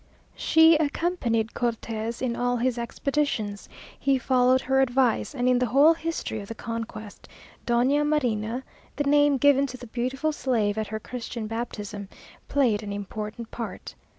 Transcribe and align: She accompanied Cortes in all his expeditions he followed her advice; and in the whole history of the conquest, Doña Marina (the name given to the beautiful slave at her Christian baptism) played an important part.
She 0.35 0.77
accompanied 0.77 1.53
Cortes 1.53 2.23
in 2.23 2.35
all 2.35 2.57
his 2.57 2.79
expeditions 2.79 3.69
he 3.99 4.17
followed 4.17 4.61
her 4.61 4.81
advice; 4.81 5.35
and 5.35 5.47
in 5.47 5.59
the 5.59 5.67
whole 5.67 5.93
history 5.93 6.41
of 6.41 6.47
the 6.47 6.55
conquest, 6.55 7.27
Doña 7.67 8.03
Marina 8.03 8.63
(the 8.95 9.03
name 9.03 9.37
given 9.37 9.67
to 9.67 9.77
the 9.77 9.85
beautiful 9.85 10.31
slave 10.31 10.75
at 10.79 10.87
her 10.87 10.99
Christian 10.99 11.45
baptism) 11.45 12.09
played 12.47 12.81
an 12.81 12.91
important 12.91 13.51
part. 13.51 13.93